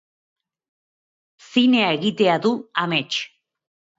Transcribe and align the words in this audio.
Zinea 1.49 1.91
egitea 1.99 2.39
du 2.47 2.53
amets. 2.87 3.21